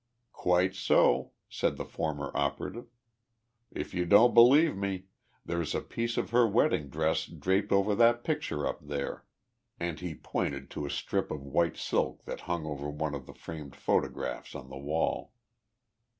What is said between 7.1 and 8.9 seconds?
draped over that picture up